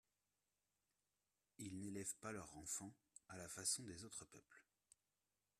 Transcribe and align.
Ils 1.59 1.77
n'élèvent 1.77 2.15
pas 2.19 2.31
leurs 2.31 2.57
enfants 2.57 2.91
à 3.27 3.37
la 3.37 3.47
façon 3.47 3.83
des 3.83 4.03
autres 4.03 4.25
peuples. 4.25 4.65